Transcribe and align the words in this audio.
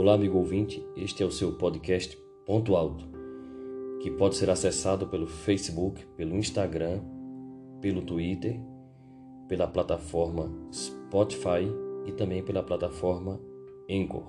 Olá, 0.00 0.14
amigo 0.14 0.38
ouvinte. 0.38 0.82
Este 0.96 1.22
é 1.22 1.26
o 1.26 1.30
seu 1.30 1.52
podcast 1.58 2.16
Ponto 2.46 2.74
Alto, 2.74 3.04
que 4.00 4.10
pode 4.10 4.34
ser 4.34 4.48
acessado 4.48 5.06
pelo 5.06 5.26
Facebook, 5.26 6.06
pelo 6.16 6.38
Instagram, 6.38 7.02
pelo 7.82 8.00
Twitter, 8.00 8.58
pela 9.46 9.66
plataforma 9.66 10.50
Spotify 10.72 11.70
e 12.06 12.12
também 12.12 12.42
pela 12.42 12.62
plataforma 12.62 13.38
Anchor. 13.90 14.24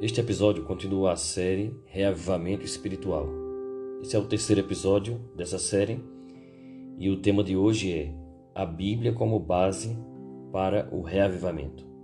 Este 0.00 0.18
episódio 0.18 0.64
continua 0.64 1.12
a 1.12 1.16
série 1.16 1.78
Reavivamento 1.84 2.64
Espiritual. 2.64 3.28
Esse 4.00 4.16
é 4.16 4.18
o 4.18 4.26
terceiro 4.26 4.62
episódio 4.62 5.20
dessa 5.36 5.58
série 5.58 6.02
e 6.98 7.10
o 7.10 7.20
tema 7.20 7.44
de 7.44 7.54
hoje 7.54 7.92
é 7.92 8.14
a 8.54 8.64
Bíblia 8.64 9.12
como 9.12 9.38
base 9.38 9.94
para 10.50 10.88
o 10.90 11.02
reavivamento. 11.02 11.95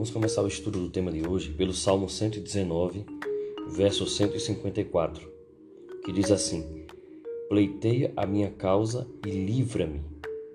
Vamos 0.00 0.12
começar 0.12 0.42
o 0.42 0.48
estudo 0.48 0.80
do 0.80 0.88
tema 0.88 1.12
de 1.12 1.28
hoje 1.28 1.50
pelo 1.52 1.74
Salmo 1.74 2.08
119, 2.08 3.04
verso 3.68 4.06
154, 4.06 5.30
que 6.02 6.10
diz 6.10 6.30
assim: 6.30 6.86
Pleiteia 7.50 8.10
a 8.16 8.24
minha 8.24 8.50
causa 8.50 9.06
e 9.26 9.28
livra-me, 9.28 10.02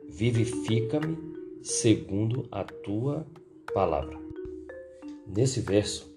vivifica-me 0.09 1.15
segundo 1.61 2.47
a 2.51 2.63
tua 2.63 3.27
palavra. 3.71 4.17
Nesse 5.27 5.59
verso, 5.59 6.11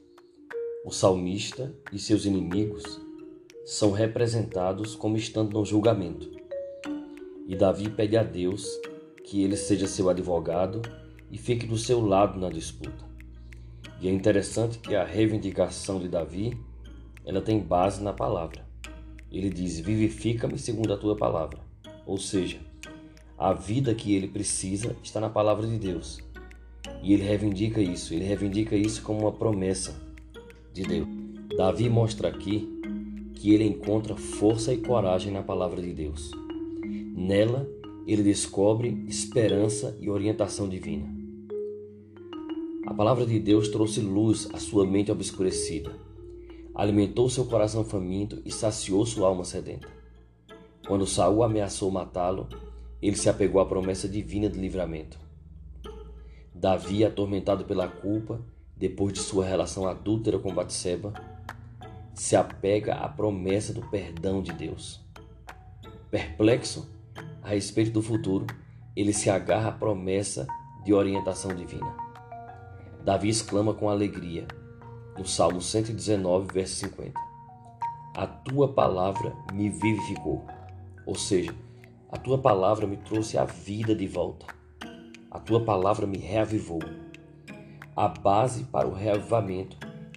o 0.83 0.91
salmista 0.91 1.71
e 1.93 1.99
seus 1.99 2.25
inimigos 2.25 2.99
são 3.63 3.93
representados 3.93 4.95
como 4.95 5.19
estando 5.19 5.53
no 5.53 5.67
julgamento. 5.67 6.31
E 7.47 7.55
Davi 7.55 7.91
pede 7.91 8.17
a 8.17 8.23
Deus 8.23 8.67
que 9.23 9.45
ele 9.45 9.59
seja 9.59 9.87
seu 9.87 10.09
advogado 10.09 10.81
e 11.31 11.37
fique 11.37 11.67
do 11.67 11.77
seu 11.77 12.01
lado 12.01 12.41
na 12.41 12.49
disputa. 12.49 13.08
E 14.01 14.09
é 14.09 14.11
interessante 14.11 14.79
que 14.79 14.95
a 14.95 15.05
reivindicação 15.05 15.99
de 15.99 16.09
Davi, 16.09 16.57
ela 17.25 17.41
tem 17.41 17.59
base 17.59 18.03
na 18.03 18.13
palavra. 18.13 18.65
Ele 19.31 19.51
diz: 19.51 19.79
"Vivifica-me 19.81 20.59
segundo 20.59 20.93
a 20.93 20.97
tua 20.97 21.17
palavra". 21.17 21.59
Ou 22.07 22.17
seja, 22.17 22.59
a 23.37 23.53
vida 23.53 23.95
que 23.95 24.15
ele 24.15 24.29
precisa 24.29 24.97
está 25.03 25.21
na 25.21 25.29
palavra 25.29 25.67
de 25.67 25.79
Deus. 25.79 26.21
E 27.03 27.13
ele 27.13 27.23
reivindica 27.23 27.81
isso, 27.81 28.15
ele 28.15 28.25
reivindica 28.25 28.75
isso 28.77 29.03
como 29.03 29.21
uma 29.21 29.33
promessa 29.33 29.95
de 30.73 30.83
Deus. 30.83 31.09
Davi 31.57 31.89
mostra 31.89 32.29
aqui 32.29 32.69
que 33.35 33.53
ele 33.53 33.65
encontra 33.65 34.17
força 34.17 34.73
e 34.73 34.79
coragem 34.79 35.33
na 35.33 35.43
palavra 35.43 35.81
de 35.81 35.93
Deus. 35.93 36.31
Nela, 37.15 37.69
ele 38.07 38.23
descobre 38.23 39.05
esperança 39.07 39.97
e 40.01 40.09
orientação 40.09 40.69
divina. 40.69 41.18
A 42.89 42.95
palavra 42.95 43.27
de 43.27 43.39
Deus 43.39 43.69
trouxe 43.69 44.01
luz 44.01 44.49
à 44.51 44.59
sua 44.59 44.87
mente 44.87 45.13
obscurecida, 45.13 45.93
alimentou 46.75 47.29
seu 47.29 47.45
coração 47.45 47.85
faminto 47.85 48.41
e 48.47 48.51
saciou 48.51 49.05
sua 49.05 49.29
alma 49.29 49.45
sedenta. 49.45 49.87
Quando 50.87 51.07
Saul 51.07 51.43
ameaçou 51.43 51.91
matá-lo, 51.91 52.49
ele 53.03 53.15
se 53.15 53.29
apegou 53.29 53.61
à 53.61 53.67
promessa 53.67 54.09
divina 54.09 54.49
de 54.49 54.59
livramento. 54.59 55.19
Davi, 56.55 57.05
atormentado 57.05 57.67
pela 57.67 57.89
culpa, 57.89 58.41
depois 58.75 59.13
de 59.13 59.19
sua 59.19 59.45
relação 59.45 59.87
adúltera 59.87 60.39
com 60.39 60.55
Batseba, 60.55 61.13
se 62.15 62.37
apega 62.37 62.95
à 62.95 63.07
promessa 63.07 63.75
do 63.75 63.83
perdão 63.91 64.41
de 64.43 64.55
Deus. 64.55 64.99
Perplexo 66.11 66.89
a 67.43 67.51
respeito 67.51 67.91
do 67.91 68.01
futuro, 68.01 68.47
ele 68.97 69.13
se 69.13 69.29
agarra 69.29 69.69
à 69.69 69.73
promessa 69.73 70.47
de 70.87 70.95
orientação 70.95 71.55
divina. 71.55 72.08
Davi 73.05 73.29
exclama 73.29 73.73
com 73.73 73.89
alegria, 73.89 74.47
no 75.17 75.27
Salmo 75.27 75.61
119, 75.61 76.53
verso 76.53 76.77
50: 76.77 77.19
A 78.17 78.27
tua 78.27 78.69
palavra 78.73 79.35
me 79.53 79.69
vivificou. 79.69 80.45
Ou 81.07 81.15
seja, 81.15 81.55
a 82.11 82.17
tua 82.17 82.39
palavra 82.39 82.87
me 82.87 82.97
trouxe 82.97 83.39
a 83.39 83.45
vida 83.45 83.95
de 83.95 84.07
volta. 84.07 84.47
A 85.31 85.39
tua 85.39 85.65
palavra 85.65 86.07
me 86.07 86.19
reavivou. 86.19 86.81
A 87.95 88.09
base 88.09 88.65
para 88.65 88.87
o 88.87 88.95
reavivamento 88.95 89.77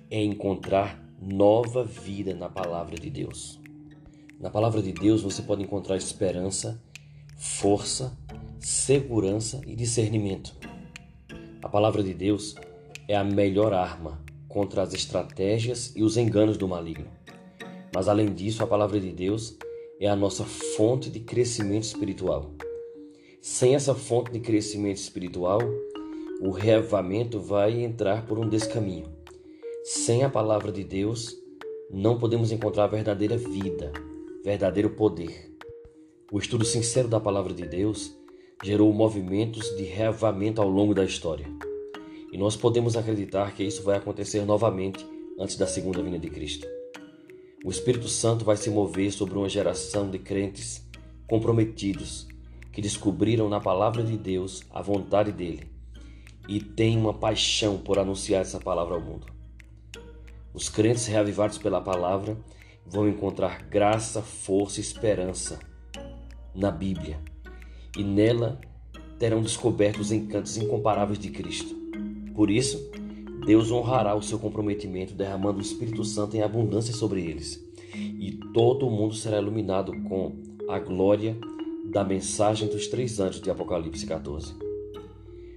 é 0.10 0.24
encontrar 0.24 1.02
nova 1.22 1.84
vida 1.84 2.34
na 2.34 2.50
palavra 2.50 2.96
de 2.96 3.10
Deus. 3.10 3.60
Na 4.40 4.50
palavra 4.50 4.82
de 4.82 4.92
Deus 4.92 5.22
você 5.22 5.42
pode 5.42 5.62
encontrar 5.62 5.96
esperança, 5.96 6.82
força, 7.38 8.18
segurança 8.60 9.62
e 9.66 9.76
discernimento. 9.76 10.56
A 11.62 11.70
palavra 11.70 12.04
de 12.04 12.14
Deus 12.14 12.56
é 13.08 13.16
a 13.16 13.24
melhor 13.24 13.74
arma 13.74 14.24
contra 14.48 14.82
as 14.82 14.94
estratégias 14.94 15.94
e 15.96 16.04
os 16.04 16.18
enganos 16.18 16.58
do 16.58 16.68
maligno. 16.68 17.08
Mas 17.94 18.08
além 18.08 18.34
disso, 18.34 18.64
a 18.64 18.68
palavra 18.68 19.00
de 19.00 19.12
Deus 19.12 19.58
é 20.00 20.08
a 20.08 20.16
nossa 20.16 20.44
fonte 20.44 21.10
de 21.10 21.20
crescimento 21.20 21.84
espiritual. 21.84 22.52
Sem 23.42 23.76
essa 23.76 23.96
fonte 23.96 24.32
de 24.32 24.40
crescimento 24.40 24.98
espiritual, 24.98 25.60
o 26.42 26.50
reavamento 26.52 27.40
vai 27.40 27.84
entrar 27.84 28.26
por 28.26 28.40
um 28.40 28.48
descaminho. 28.48 29.06
Sem 29.84 30.24
a 30.24 30.30
palavra 30.30 30.72
de 30.72 30.84
Deus, 30.84 31.36
não 31.90 32.18
podemos 32.18 32.52
encontrar 32.52 32.88
verdadeira 32.88 33.38
vida, 33.38 33.92
verdadeiro 34.44 34.92
poder. 34.92 35.52
O 36.32 36.40
estudo 36.40 36.64
sincero 36.64 37.08
da 37.08 37.20
palavra 37.20 37.54
de 37.54 37.66
Deus 37.66 38.16
gerou 38.64 38.92
movimentos 38.94 39.76
de 39.76 39.84
reavamento 39.84 40.62
ao 40.62 40.70
longo 40.70 40.94
da 40.94 41.04
história. 41.04 41.48
E 42.32 42.38
nós 42.38 42.56
podemos 42.56 42.96
acreditar 42.96 43.54
que 43.54 43.64
isso 43.64 43.84
vai 43.84 43.98
acontecer 43.98 44.46
novamente 44.46 45.06
antes 45.40 45.58
da 45.58 45.68
segunda 45.68 46.02
vinda 46.02 46.18
de 46.18 46.30
Cristo. 46.30 46.68
O 47.66 47.70
Espírito 47.70 48.08
Santo 48.08 48.46
vai 48.46 48.58
se 48.58 48.70
mover 48.70 49.12
sobre 49.12 49.38
uma 49.38 49.50
geração 49.50 50.10
de 50.10 50.18
crentes 50.18 50.88
comprometidos 51.28 52.28
que 52.72 52.82
descobriram 52.82 53.50
na 53.50 53.60
palavra 53.60 54.04
de 54.04 54.18
Deus 54.18 54.64
a 54.72 54.82
vontade 54.82 55.32
dele 55.32 55.70
e 56.48 56.60
têm 56.60 56.98
uma 56.98 57.14
paixão 57.14 57.78
por 57.78 58.00
anunciar 58.00 58.42
essa 58.42 58.60
palavra 58.60 58.96
ao 58.96 59.02
mundo. 59.02 59.28
Os 60.54 60.70
crentes 60.70 61.06
reavivados 61.06 61.58
pela 61.58 61.82
palavra 61.82 62.38
vão 62.86 63.08
encontrar 63.08 63.64
graça, 63.64 64.22
força 64.22 64.80
e 64.80 64.84
esperança 64.84 65.60
na 66.54 66.72
Bíblia 66.72 67.20
e 67.98 68.04
nela 68.04 68.60
terão 69.20 69.42
descoberto 69.42 70.00
os 70.00 70.12
encantos 70.12 70.58
incomparáveis 70.58 71.20
de 71.20 71.30
Cristo. 71.30 71.81
Por 72.36 72.50
isso, 72.50 72.90
Deus 73.46 73.72
honrará 73.72 74.16
o 74.16 74.22
seu 74.22 74.40
comprometimento 74.40 75.14
derramando 75.14 75.60
o 75.60 75.62
Espírito 75.62 76.04
Santo 76.04 76.38
em 76.38 76.42
abundância 76.42 76.94
sobre 76.94 77.22
eles, 77.22 77.64
e 77.94 78.32
todo 78.54 78.88
o 78.88 78.92
mundo 78.92 79.16
será 79.16 79.40
iluminado 79.40 79.94
com 80.04 80.34
a 80.70 80.80
glória 80.80 81.38
da 81.92 82.04
mensagem 82.04 82.68
dos 82.68 82.88
três 82.88 83.20
anjos 83.20 83.42
de 83.42 83.50
Apocalipse 83.50 84.06
14. 84.06 84.54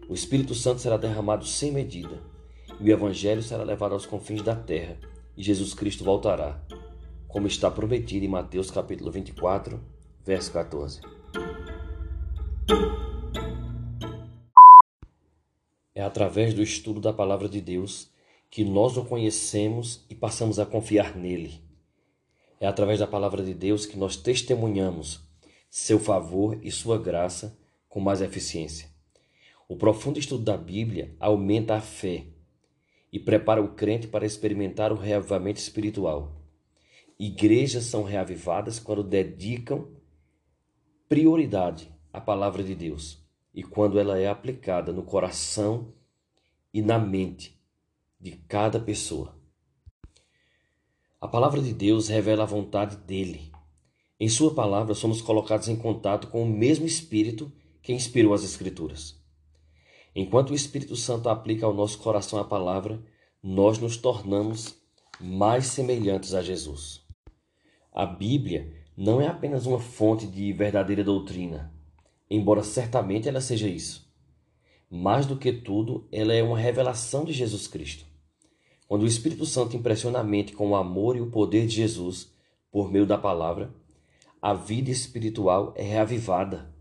O 0.08 0.14
Espírito 0.14 0.54
Santo 0.54 0.80
será 0.80 0.96
derramado 0.96 1.46
sem 1.46 1.70
medida, 1.70 2.20
e 2.80 2.90
o 2.90 2.92
Evangelho 2.92 3.42
será 3.42 3.62
levado 3.62 3.92
aos 3.92 4.06
confins 4.06 4.42
da 4.42 4.56
terra, 4.56 4.96
e 5.36 5.42
Jesus 5.42 5.74
Cristo 5.74 6.04
voltará, 6.04 6.60
como 7.28 7.46
está 7.46 7.70
prometido 7.70 8.24
em 8.24 8.28
Mateus 8.28 8.70
capítulo 8.70 9.10
24, 9.10 9.78
verso 10.24 10.52
14. 10.52 11.00
É 16.04 16.06
através 16.06 16.52
do 16.52 16.62
estudo 16.62 17.00
da 17.00 17.14
palavra 17.14 17.48
de 17.48 17.62
Deus 17.62 18.10
que 18.50 18.62
nós 18.62 18.94
o 18.98 19.06
conhecemos 19.06 20.04
e 20.10 20.14
passamos 20.14 20.58
a 20.58 20.66
confiar 20.66 21.16
nele. 21.16 21.64
É 22.60 22.66
através 22.66 22.98
da 22.98 23.06
palavra 23.06 23.42
de 23.42 23.54
Deus 23.54 23.86
que 23.86 23.96
nós 23.96 24.14
testemunhamos 24.14 25.22
seu 25.70 25.98
favor 25.98 26.58
e 26.62 26.70
sua 26.70 26.98
graça 26.98 27.58
com 27.88 28.00
mais 28.00 28.20
eficiência. 28.20 28.90
O 29.66 29.76
profundo 29.76 30.18
estudo 30.18 30.44
da 30.44 30.58
Bíblia 30.58 31.16
aumenta 31.18 31.74
a 31.74 31.80
fé 31.80 32.26
e 33.10 33.18
prepara 33.18 33.62
o 33.62 33.72
crente 33.72 34.06
para 34.06 34.26
experimentar 34.26 34.92
o 34.92 34.96
reavivamento 34.96 35.58
espiritual. 35.58 36.36
Igrejas 37.18 37.84
são 37.84 38.02
reavivadas 38.02 38.78
quando 38.78 39.02
dedicam 39.02 39.88
prioridade 41.08 41.90
à 42.12 42.20
palavra 42.20 42.62
de 42.62 42.74
Deus 42.74 43.23
e 43.54 43.62
quando 43.62 43.98
ela 43.98 44.18
é 44.18 44.28
aplicada 44.28 44.92
no 44.92 45.02
coração 45.02 45.92
e 46.72 46.82
na 46.82 46.98
mente 46.98 47.58
de 48.20 48.32
cada 48.32 48.80
pessoa. 48.80 49.38
A 51.20 51.28
palavra 51.28 51.62
de 51.62 51.72
Deus 51.72 52.08
revela 52.08 52.42
a 52.42 52.46
vontade 52.46 52.96
dele 52.96 53.54
em 54.18 54.28
Sua 54.28 54.54
palavra, 54.54 54.94
somos 54.94 55.20
colocados 55.20 55.68
em 55.68 55.76
contato 55.76 56.28
com 56.28 56.42
o 56.42 56.48
mesmo 56.48 56.86
Espírito 56.86 57.52
que 57.82 57.92
inspirou 57.92 58.32
as 58.32 58.44
Escrituras. 58.44 59.20
Enquanto 60.14 60.50
o 60.50 60.54
Espírito 60.54 60.94
Santo 60.94 61.28
aplica 61.28 61.66
ao 61.66 61.74
nosso 61.74 61.98
coração 61.98 62.38
a 62.38 62.44
palavra, 62.44 63.04
nós 63.42 63.78
nos 63.78 63.96
tornamos 63.96 64.76
mais 65.20 65.66
semelhantes 65.66 66.32
a 66.32 66.40
Jesus. 66.40 67.04
A 67.92 68.06
Bíblia 68.06 68.72
não 68.96 69.20
é 69.20 69.26
apenas 69.26 69.66
uma 69.66 69.80
fonte 69.80 70.26
de 70.26 70.52
verdadeira 70.52 71.02
doutrina, 71.02 71.73
embora 72.30 72.62
certamente 72.62 73.28
ela 73.28 73.40
seja 73.40 73.68
isso. 73.68 74.04
Mais 74.90 75.26
do 75.26 75.36
que 75.36 75.52
tudo, 75.52 76.06
ela 76.12 76.32
é 76.32 76.42
uma 76.42 76.58
revelação 76.58 77.24
de 77.24 77.32
Jesus 77.32 77.66
Cristo. 77.66 78.06
Quando 78.86 79.02
o 79.02 79.06
Espírito 79.06 79.44
Santo 79.46 79.76
impressiona 79.76 80.20
a 80.20 80.24
mente 80.24 80.52
com 80.52 80.70
o 80.70 80.76
amor 80.76 81.16
e 81.16 81.20
o 81.20 81.30
poder 81.30 81.66
de 81.66 81.74
Jesus 81.76 82.32
por 82.70 82.90
meio 82.90 83.06
da 83.06 83.18
palavra, 83.18 83.74
a 84.40 84.52
vida 84.52 84.90
espiritual 84.90 85.72
é 85.76 85.82
reavivada. 85.82 86.72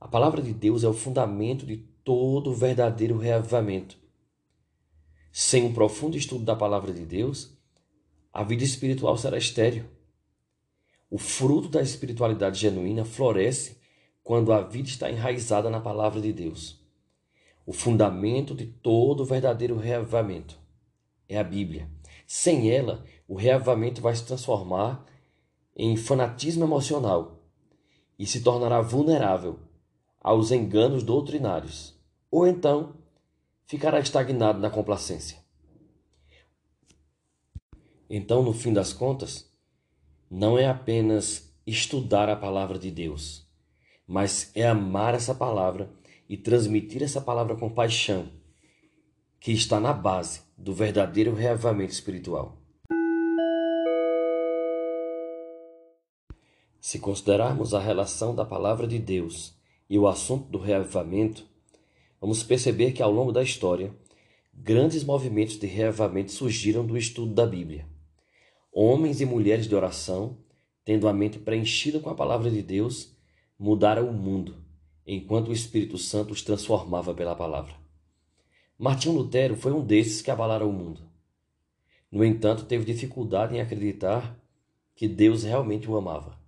A 0.00 0.08
palavra 0.08 0.42
de 0.42 0.52
Deus 0.52 0.82
é 0.82 0.88
o 0.88 0.92
fundamento 0.92 1.64
de 1.64 1.76
todo 1.76 2.50
o 2.50 2.54
verdadeiro 2.54 3.16
reavivamento. 3.18 3.96
Sem 5.30 5.64
um 5.64 5.72
profundo 5.72 6.16
estudo 6.16 6.44
da 6.44 6.56
palavra 6.56 6.92
de 6.92 7.04
Deus, 7.04 7.56
a 8.32 8.42
vida 8.42 8.64
espiritual 8.64 9.16
será 9.16 9.38
estéril. 9.38 9.84
O 11.08 11.18
fruto 11.18 11.68
da 11.68 11.82
espiritualidade 11.82 12.58
genuína 12.58 13.04
floresce 13.04 13.79
quando 14.22 14.52
a 14.52 14.60
vida 14.60 14.88
está 14.88 15.10
enraizada 15.10 15.70
na 15.70 15.80
palavra 15.80 16.20
de 16.20 16.32
Deus. 16.32 16.80
O 17.66 17.72
fundamento 17.72 18.54
de 18.54 18.66
todo 18.66 19.24
verdadeiro 19.24 19.76
reavivamento 19.76 20.58
é 21.28 21.38
a 21.38 21.44
Bíblia. 21.44 21.88
Sem 22.26 22.70
ela, 22.70 23.04
o 23.26 23.34
reavivamento 23.34 24.00
vai 24.00 24.14
se 24.14 24.24
transformar 24.24 25.04
em 25.76 25.96
fanatismo 25.96 26.64
emocional 26.64 27.40
e 28.18 28.26
se 28.26 28.42
tornará 28.42 28.80
vulnerável 28.80 29.58
aos 30.20 30.50
enganos 30.50 31.02
doutrinários, 31.02 31.98
ou 32.30 32.46
então 32.46 32.94
ficará 33.64 33.98
estagnado 34.00 34.58
na 34.58 34.68
complacência. 34.68 35.38
Então, 38.08 38.42
no 38.42 38.52
fim 38.52 38.72
das 38.72 38.92
contas, 38.92 39.50
não 40.28 40.58
é 40.58 40.66
apenas 40.68 41.54
estudar 41.66 42.28
a 42.28 42.36
palavra 42.36 42.78
de 42.78 42.90
Deus, 42.90 43.48
mas 44.10 44.50
é 44.56 44.66
amar 44.66 45.14
essa 45.14 45.32
palavra 45.32 45.88
e 46.28 46.36
transmitir 46.36 47.00
essa 47.00 47.20
palavra 47.20 47.54
com 47.54 47.70
paixão, 47.70 48.28
que 49.38 49.52
está 49.52 49.78
na 49.78 49.92
base 49.92 50.40
do 50.58 50.74
verdadeiro 50.74 51.32
reavivamento 51.32 51.92
espiritual. 51.92 52.60
Se 56.80 56.98
considerarmos 56.98 57.72
a 57.72 57.78
relação 57.78 58.34
da 58.34 58.44
palavra 58.44 58.84
de 58.84 58.98
Deus 58.98 59.54
e 59.88 59.96
o 59.96 60.08
assunto 60.08 60.50
do 60.50 60.58
reavivamento, 60.58 61.46
vamos 62.20 62.42
perceber 62.42 62.90
que 62.90 63.04
ao 63.04 63.12
longo 63.12 63.30
da 63.30 63.44
história, 63.44 63.94
grandes 64.52 65.04
movimentos 65.04 65.56
de 65.56 65.68
reavivamento 65.68 66.32
surgiram 66.32 66.84
do 66.84 66.98
estudo 66.98 67.32
da 67.32 67.46
Bíblia. 67.46 67.86
Homens 68.72 69.20
e 69.20 69.24
mulheres 69.24 69.68
de 69.68 69.74
oração, 69.76 70.36
tendo 70.84 71.06
a 71.06 71.12
mente 71.12 71.38
preenchida 71.38 72.00
com 72.00 72.10
a 72.10 72.14
palavra 72.16 72.50
de 72.50 72.60
Deus, 72.60 73.19
mudaram 73.60 74.08
o 74.08 74.12
mundo, 74.14 74.56
enquanto 75.06 75.48
o 75.48 75.52
Espírito 75.52 75.98
Santo 75.98 76.32
os 76.32 76.40
transformava 76.40 77.12
pela 77.12 77.36
palavra. 77.36 77.74
Martinho 78.78 79.14
Lutero 79.16 79.54
foi 79.54 79.70
um 79.70 79.84
desses 79.84 80.22
que 80.22 80.30
abalaram 80.30 80.70
o 80.70 80.72
mundo. 80.72 81.02
No 82.10 82.24
entanto, 82.24 82.64
teve 82.64 82.86
dificuldade 82.86 83.54
em 83.54 83.60
acreditar 83.60 84.34
que 84.96 85.06
Deus 85.06 85.42
realmente 85.44 85.90
o 85.90 85.94
amava. 85.94 86.38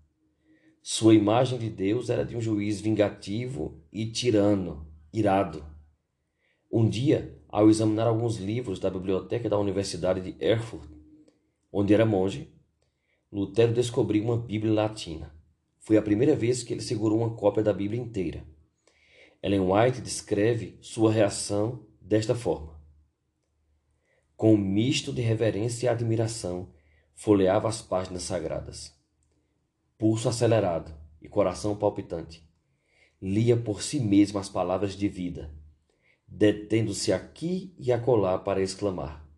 Sua 0.83 1.15
imagem 1.15 1.59
de 1.59 1.69
Deus 1.69 2.09
era 2.09 2.25
de 2.25 2.35
um 2.35 2.41
juiz 2.41 2.81
vingativo 2.81 3.79
e 3.93 4.07
tirano, 4.07 4.87
irado. 5.13 5.63
Um 6.73 6.89
dia, 6.89 7.39
ao 7.47 7.69
examinar 7.69 8.07
alguns 8.07 8.39
livros 8.39 8.79
da 8.79 8.89
biblioteca 8.89 9.51
da 9.51 9.59
Universidade 9.59 10.23
de 10.23 10.35
Erfurt, 10.43 10.89
onde 11.71 11.93
era 11.93 12.07
monge, 12.07 12.49
Lutero 13.31 13.75
descobriu 13.75 14.25
uma 14.25 14.39
Bíblia 14.39 14.73
latina. 14.73 15.42
Foi 15.83 15.97
a 15.97 16.03
primeira 16.03 16.37
vez 16.37 16.63
que 16.63 16.73
ele 16.73 16.81
segurou 16.81 17.19
uma 17.19 17.35
cópia 17.35 17.61
da 17.61 17.73
Bíblia 17.73 18.01
inteira. 18.01 18.45
Ellen 19.43 19.63
White 19.63 20.01
descreve 20.01 20.79
sua 20.81 21.11
reação 21.13 21.85
desta 22.01 22.37
forma: 22.37 22.81
Com 24.37 24.55
um 24.55 24.57
misto 24.57 25.13
de 25.13 25.21
reverência 25.21 25.87
e 25.87 25.89
admiração, 25.89 26.73
folheava 27.17 27.69
as 27.69 27.83
páginas 27.83 28.23
sagradas. 28.23 28.97
Pulso 29.99 30.29
acelerado 30.29 30.95
e 31.21 31.29
coração 31.29 31.77
palpitante, 31.77 32.49
lia 33.21 33.57
por 33.57 33.83
si 33.83 33.99
mesmo 33.99 34.39
as 34.39 34.49
palavras 34.49 34.95
de 34.95 35.09
vida, 35.09 35.53
detendo-se 36.29 37.13
aqui 37.13 37.75
e 37.77 37.91
acolá 37.91 38.39
para 38.39 38.63
exclamar: 38.63 39.29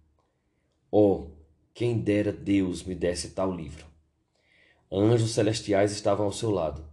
Oh, 0.91 1.31
quem 1.73 1.99
dera 1.99 2.31
Deus 2.31 2.83
me 2.85 2.95
desse 2.95 3.31
tal 3.31 3.51
livro! 3.51 3.94
Anjos 4.93 5.33
celestiais 5.33 5.93
estavam 5.93 6.27
ao 6.27 6.33
seu 6.33 6.51
lado, 6.51 6.85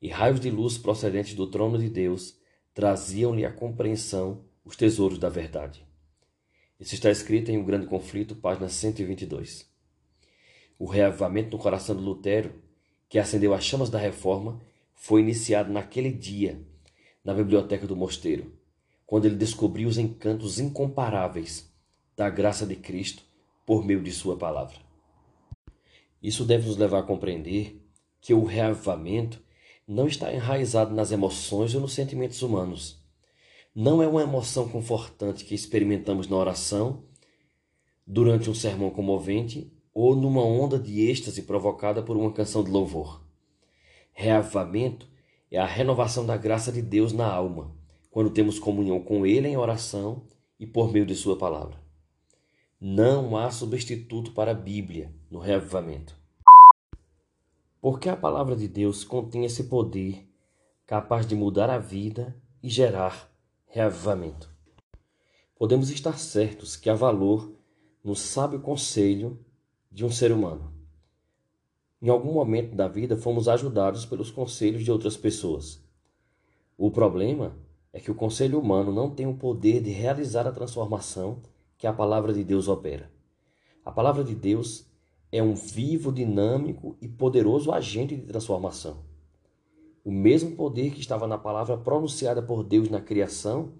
e 0.00 0.08
raios 0.08 0.40
de 0.40 0.50
luz 0.50 0.78
procedentes 0.78 1.34
do 1.34 1.46
trono 1.46 1.78
de 1.78 1.88
Deus 1.88 2.36
traziam-lhe 2.72 3.44
a 3.44 3.52
compreensão 3.52 4.44
os 4.64 4.76
tesouros 4.76 5.18
da 5.18 5.28
verdade. 5.28 5.86
Isso 6.78 6.94
está 6.94 7.10
escrito 7.10 7.50
em 7.50 7.58
O 7.58 7.64
Grande 7.64 7.86
Conflito, 7.86 8.34
página 8.34 8.68
122. 8.68 9.70
O 10.78 10.86
reavivamento 10.86 11.56
no 11.56 11.62
coração 11.62 11.94
de 11.94 12.02
Lutero, 12.02 12.54
que 13.08 13.18
acendeu 13.18 13.54
as 13.54 13.64
chamas 13.64 13.90
da 13.90 13.98
reforma, 13.98 14.60
foi 14.94 15.20
iniciado 15.20 15.72
naquele 15.72 16.10
dia, 16.10 16.60
na 17.24 17.34
biblioteca 17.34 17.86
do 17.86 17.96
mosteiro, 17.96 18.52
quando 19.06 19.26
ele 19.26 19.36
descobriu 19.36 19.88
os 19.88 19.98
encantos 19.98 20.58
incomparáveis 20.58 21.70
da 22.16 22.30
graça 22.30 22.66
de 22.66 22.76
Cristo 22.76 23.22
por 23.66 23.84
meio 23.84 24.02
de 24.02 24.10
Sua 24.10 24.36
palavra. 24.36 24.91
Isso 26.22 26.44
deve 26.44 26.68
nos 26.68 26.76
levar 26.76 27.00
a 27.00 27.02
compreender 27.02 27.82
que 28.20 28.32
o 28.32 28.44
reavivamento 28.44 29.42
não 29.86 30.06
está 30.06 30.32
enraizado 30.32 30.94
nas 30.94 31.10
emoções 31.10 31.74
ou 31.74 31.80
nos 31.80 31.92
sentimentos 31.92 32.40
humanos. 32.42 33.02
Não 33.74 34.02
é 34.02 34.06
uma 34.06 34.22
emoção 34.22 34.68
confortante 34.68 35.44
que 35.44 35.54
experimentamos 35.54 36.28
na 36.28 36.36
oração, 36.36 37.04
durante 38.06 38.50
um 38.50 38.54
sermão 38.54 38.90
comovente 38.90 39.72
ou 39.94 40.14
numa 40.14 40.44
onda 40.44 40.78
de 40.78 41.08
êxtase 41.08 41.42
provocada 41.42 42.02
por 42.02 42.16
uma 42.16 42.32
canção 42.32 42.62
de 42.62 42.70
louvor. 42.70 43.24
Reavivamento 44.12 45.08
é 45.50 45.58
a 45.58 45.66
renovação 45.66 46.24
da 46.24 46.36
graça 46.36 46.72
de 46.72 46.82
Deus 46.82 47.12
na 47.12 47.26
alma, 47.26 47.74
quando 48.10 48.30
temos 48.30 48.58
comunhão 48.58 49.00
com 49.00 49.26
Ele 49.26 49.48
em 49.48 49.56
oração 49.56 50.26
e 50.58 50.66
por 50.66 50.92
meio 50.92 51.06
de 51.06 51.14
Sua 51.14 51.36
palavra. 51.36 51.80
Não 52.80 53.36
há 53.36 53.50
substituto 53.50 54.32
para 54.32 54.50
a 54.50 54.54
Bíblia 54.54 55.14
no 55.30 55.38
reavivamento. 55.38 56.21
Porque 57.82 58.08
a 58.08 58.16
palavra 58.16 58.54
de 58.54 58.68
Deus 58.68 59.02
contém 59.02 59.44
esse 59.44 59.64
poder 59.64 60.24
capaz 60.86 61.26
de 61.26 61.34
mudar 61.34 61.68
a 61.68 61.78
vida 61.78 62.40
e 62.62 62.68
gerar 62.68 63.28
reavivamento. 63.66 64.48
Podemos 65.58 65.90
estar 65.90 66.16
certos 66.16 66.76
que 66.76 66.88
há 66.88 66.94
valor 66.94 67.52
no 68.04 68.14
sábio 68.14 68.60
conselho 68.60 69.44
de 69.90 70.04
um 70.04 70.12
ser 70.12 70.30
humano. 70.30 70.72
Em 72.00 72.08
algum 72.08 72.34
momento 72.34 72.76
da 72.76 72.86
vida 72.86 73.16
fomos 73.16 73.48
ajudados 73.48 74.06
pelos 74.06 74.30
conselhos 74.30 74.84
de 74.84 74.92
outras 74.92 75.16
pessoas. 75.16 75.84
O 76.78 76.88
problema 76.88 77.58
é 77.92 77.98
que 77.98 78.12
o 78.12 78.14
conselho 78.14 78.60
humano 78.60 78.92
não 78.92 79.10
tem 79.10 79.26
o 79.26 79.36
poder 79.36 79.82
de 79.82 79.90
realizar 79.90 80.46
a 80.46 80.52
transformação 80.52 81.42
que 81.76 81.88
a 81.88 81.92
palavra 81.92 82.32
de 82.32 82.44
Deus 82.44 82.68
opera. 82.68 83.10
A 83.84 83.90
palavra 83.90 84.22
de 84.22 84.36
Deus 84.36 84.86
é 85.32 85.42
um 85.42 85.54
vivo, 85.54 86.12
dinâmico 86.12 86.94
e 87.00 87.08
poderoso 87.08 87.72
agente 87.72 88.14
de 88.14 88.26
transformação. 88.26 89.02
O 90.04 90.12
mesmo 90.12 90.54
poder 90.54 90.92
que 90.92 91.00
estava 91.00 91.26
na 91.26 91.38
palavra 91.38 91.78
pronunciada 91.78 92.42
por 92.42 92.62
Deus 92.62 92.90
na 92.90 93.00
criação 93.00 93.72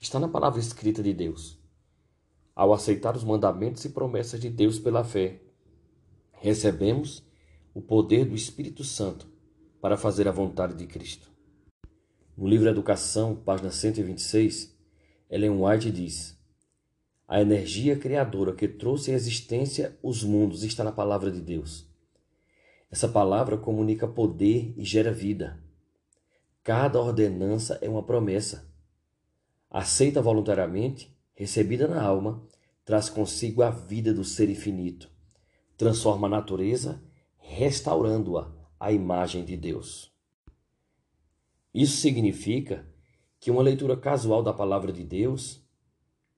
está 0.00 0.18
na 0.18 0.26
palavra 0.26 0.58
escrita 0.58 1.00
de 1.00 1.14
Deus. 1.14 1.56
Ao 2.54 2.72
aceitar 2.72 3.16
os 3.16 3.22
mandamentos 3.22 3.84
e 3.84 3.90
promessas 3.90 4.40
de 4.40 4.50
Deus 4.50 4.78
pela 4.78 5.04
fé, 5.04 5.40
recebemos 6.32 7.22
o 7.72 7.80
poder 7.80 8.24
do 8.24 8.34
Espírito 8.34 8.82
Santo 8.82 9.28
para 9.80 9.96
fazer 9.96 10.26
a 10.26 10.32
vontade 10.32 10.74
de 10.74 10.86
Cristo. 10.86 11.30
No 12.36 12.48
livro 12.48 12.68
Educação, 12.68 13.36
página 13.36 13.70
126, 13.70 14.76
Ellen 15.30 15.62
White 15.62 15.90
diz: 15.90 16.41
A 17.32 17.40
energia 17.40 17.96
criadora 17.96 18.52
que 18.52 18.68
trouxe 18.68 19.10
à 19.10 19.14
existência 19.14 19.98
os 20.02 20.22
mundos 20.22 20.64
está 20.64 20.84
na 20.84 20.92
palavra 20.92 21.30
de 21.30 21.40
Deus. 21.40 21.88
Essa 22.90 23.08
palavra 23.08 23.56
comunica 23.56 24.06
poder 24.06 24.74
e 24.76 24.84
gera 24.84 25.10
vida. 25.10 25.58
Cada 26.62 27.00
ordenança 27.00 27.78
é 27.80 27.88
uma 27.88 28.02
promessa. 28.02 28.70
Aceita 29.70 30.20
voluntariamente, 30.20 31.10
recebida 31.34 31.88
na 31.88 32.02
alma, 32.02 32.46
traz 32.84 33.08
consigo 33.08 33.62
a 33.62 33.70
vida 33.70 34.12
do 34.12 34.24
ser 34.24 34.50
infinito, 34.50 35.10
transforma 35.78 36.26
a 36.26 36.30
natureza 36.30 37.02
restaurando-a 37.38 38.52
à 38.78 38.92
imagem 38.92 39.42
de 39.42 39.56
Deus. 39.56 40.12
Isso 41.72 41.96
significa 41.96 42.86
que 43.40 43.50
uma 43.50 43.62
leitura 43.62 43.96
casual 43.96 44.42
da 44.42 44.52
palavra 44.52 44.92
de 44.92 45.02
Deus 45.02 45.62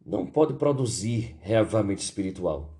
não 0.04 0.26
pode 0.26 0.54
produzir 0.54 1.36
reavivamento 1.40 2.02
espiritual. 2.02 2.74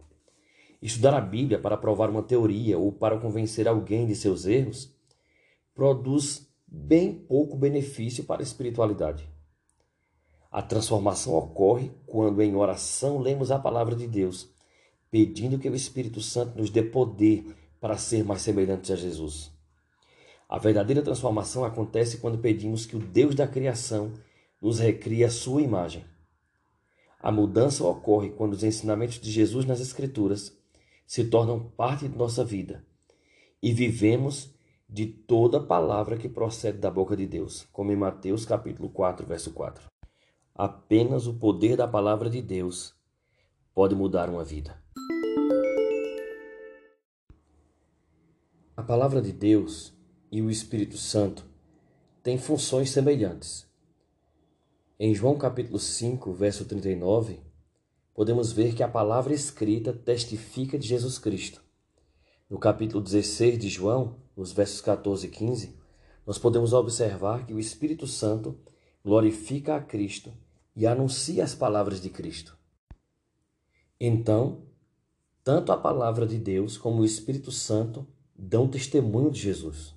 Estudar 0.82 1.14
a 1.14 1.20
Bíblia 1.20 1.58
para 1.58 1.76
provar 1.76 2.10
uma 2.10 2.22
teoria 2.22 2.78
ou 2.78 2.92
para 2.92 3.18
convencer 3.18 3.66
alguém 3.66 4.06
de 4.06 4.14
seus 4.14 4.44
erros 4.44 4.94
produz 5.74 6.46
bem 6.66 7.14
pouco 7.14 7.56
benefício 7.56 8.24
para 8.24 8.42
a 8.42 8.44
espiritualidade. 8.44 9.26
A 10.50 10.62
transformação 10.62 11.34
ocorre 11.34 11.90
quando, 12.06 12.42
em 12.42 12.54
oração, 12.54 13.18
lemos 13.18 13.50
a 13.50 13.58
palavra 13.58 13.96
de 13.96 14.06
Deus, 14.06 14.48
pedindo 15.10 15.58
que 15.58 15.68
o 15.68 15.74
Espírito 15.74 16.20
Santo 16.20 16.58
nos 16.58 16.70
dê 16.70 16.82
poder 16.82 17.56
para 17.80 17.96
ser 17.96 18.24
mais 18.24 18.42
semelhantes 18.42 18.90
a 18.90 18.96
Jesus. 18.96 19.50
A 20.48 20.58
verdadeira 20.58 21.02
transformação 21.02 21.64
acontece 21.64 22.18
quando 22.18 22.38
pedimos 22.38 22.86
que 22.86 22.96
o 22.96 23.00
Deus 23.00 23.34
da 23.34 23.48
criação 23.48 24.12
nos 24.60 24.78
recrie 24.78 25.24
a 25.24 25.30
sua 25.30 25.62
imagem. 25.62 26.04
A 27.24 27.32
mudança 27.32 27.82
ocorre 27.82 28.28
quando 28.28 28.52
os 28.52 28.62
ensinamentos 28.62 29.18
de 29.18 29.32
Jesus 29.32 29.64
nas 29.64 29.80
Escrituras 29.80 30.54
se 31.06 31.24
tornam 31.24 31.58
parte 31.58 32.06
de 32.06 32.18
nossa 32.18 32.44
vida 32.44 32.84
e 33.62 33.72
vivemos 33.72 34.54
de 34.86 35.06
toda 35.06 35.58
palavra 35.58 36.18
que 36.18 36.28
procede 36.28 36.76
da 36.76 36.90
boca 36.90 37.16
de 37.16 37.26
Deus, 37.26 37.66
como 37.72 37.90
em 37.90 37.96
Mateus 37.96 38.44
capítulo 38.44 38.90
4, 38.90 39.26
verso 39.26 39.54
4. 39.54 39.86
Apenas 40.54 41.26
o 41.26 41.32
poder 41.32 41.78
da 41.78 41.88
palavra 41.88 42.28
de 42.28 42.42
Deus 42.42 42.94
pode 43.74 43.94
mudar 43.94 44.28
uma 44.28 44.44
vida. 44.44 44.78
A 48.76 48.82
palavra 48.82 49.22
de 49.22 49.32
Deus 49.32 49.94
e 50.30 50.42
o 50.42 50.50
Espírito 50.50 50.98
Santo 50.98 51.46
têm 52.22 52.36
funções 52.36 52.90
semelhantes. 52.90 53.66
Em 54.96 55.12
João 55.12 55.36
capítulo 55.36 55.76
5, 55.76 56.32
verso 56.34 56.64
39, 56.66 57.40
podemos 58.14 58.52
ver 58.52 58.76
que 58.76 58.82
a 58.82 58.86
palavra 58.86 59.34
escrita 59.34 59.92
testifica 59.92 60.78
de 60.78 60.86
Jesus 60.86 61.18
Cristo. 61.18 61.60
No 62.48 62.60
capítulo 62.60 63.02
16 63.02 63.58
de 63.58 63.68
João, 63.68 64.20
nos 64.36 64.52
versos 64.52 64.80
14 64.80 65.26
e 65.26 65.30
15, 65.30 65.76
nós 66.24 66.38
podemos 66.38 66.72
observar 66.72 67.44
que 67.44 67.52
o 67.52 67.58
Espírito 67.58 68.06
Santo 68.06 68.56
glorifica 69.04 69.74
a 69.74 69.80
Cristo 69.80 70.32
e 70.76 70.86
anuncia 70.86 71.42
as 71.42 71.56
palavras 71.56 72.00
de 72.00 72.08
Cristo. 72.08 72.56
Então, 73.98 74.62
tanto 75.42 75.72
a 75.72 75.76
palavra 75.76 76.24
de 76.24 76.38
Deus 76.38 76.78
como 76.78 77.02
o 77.02 77.04
Espírito 77.04 77.50
Santo 77.50 78.06
dão 78.32 78.68
testemunho 78.68 79.32
de 79.32 79.40
Jesus. 79.40 79.93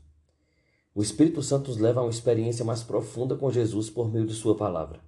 O 0.98 1.02
Espírito 1.04 1.44
Santo 1.44 1.70
nos 1.70 1.78
leva 1.78 2.00
a 2.00 2.04
uma 2.04 2.10
experiência 2.10 2.66
mais 2.66 2.82
profunda 2.82 3.36
com 3.36 3.52
Jesus 3.52 3.88
por 3.88 4.12
meio 4.12 4.26
de 4.26 4.34
Sua 4.34 4.58
palavra. 4.58 5.00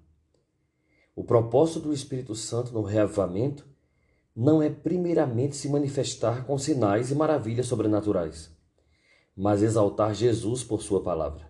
O 1.16 1.24
propósito 1.24 1.80
do 1.80 1.92
Espírito 1.92 2.36
Santo 2.36 2.72
no 2.72 2.84
reavivamento 2.84 3.66
não 4.36 4.62
é 4.62 4.70
primeiramente 4.70 5.56
se 5.56 5.68
manifestar 5.68 6.46
com 6.46 6.60
sinais 6.60 7.10
e 7.10 7.16
maravilhas 7.16 7.66
sobrenaturais, 7.66 8.56
mas 9.36 9.64
exaltar 9.64 10.14
Jesus 10.14 10.64
por 10.64 10.84
Sua 10.84 11.02
palavra. 11.02 11.50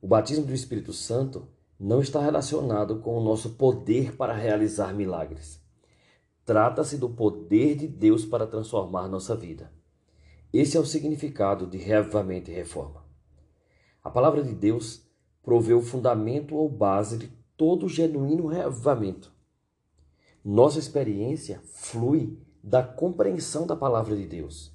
O 0.00 0.08
batismo 0.08 0.46
do 0.46 0.54
Espírito 0.54 0.94
Santo 0.94 1.46
não 1.78 2.00
está 2.00 2.22
relacionado 2.22 3.00
com 3.00 3.18
o 3.18 3.22
nosso 3.22 3.50
poder 3.50 4.16
para 4.16 4.32
realizar 4.32 4.94
milagres. 4.94 5.60
Trata-se 6.46 6.96
do 6.96 7.10
poder 7.10 7.74
de 7.74 7.86
Deus 7.86 8.24
para 8.24 8.46
transformar 8.46 9.08
nossa 9.08 9.36
vida. 9.36 9.70
Esse 10.50 10.78
é 10.78 10.80
o 10.80 10.86
significado 10.86 11.66
de 11.66 11.76
reavivamento 11.76 12.50
e 12.50 12.54
reforma. 12.54 13.09
A 14.02 14.10
palavra 14.10 14.42
de 14.42 14.54
Deus 14.54 15.02
provê 15.42 15.74
o 15.74 15.82
fundamento 15.82 16.56
ou 16.56 16.68
base 16.68 17.18
de 17.18 17.28
todo 17.56 17.88
genuíno 17.88 18.46
reavivamento. 18.46 19.32
Nossa 20.42 20.78
experiência 20.78 21.60
flui 21.64 22.38
da 22.62 22.82
compreensão 22.82 23.66
da 23.66 23.76
palavra 23.76 24.16
de 24.16 24.26
Deus. 24.26 24.72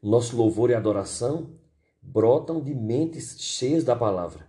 Nosso 0.00 0.36
louvor 0.36 0.70
e 0.70 0.74
adoração 0.74 1.50
brotam 2.00 2.60
de 2.62 2.74
mentes 2.74 3.40
cheias 3.40 3.82
da 3.82 3.96
palavra. 3.96 4.46